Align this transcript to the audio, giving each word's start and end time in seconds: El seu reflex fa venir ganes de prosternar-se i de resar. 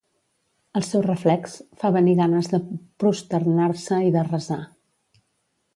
El 0.79 0.85
seu 0.87 1.03
reflex 1.05 1.53
fa 1.83 1.91
venir 1.97 2.15
ganes 2.21 2.49
de 2.55 2.61
prosternar-se 3.05 4.03
i 4.09 4.13
de 4.19 4.27
resar. 4.31 4.63